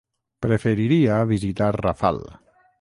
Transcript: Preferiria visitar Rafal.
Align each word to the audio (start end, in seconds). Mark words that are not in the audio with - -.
Preferiria 0.45 1.19
visitar 1.35 1.71
Rafal. 1.79 2.21